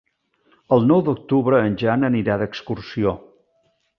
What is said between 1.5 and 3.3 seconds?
en Jan anirà d'excursió.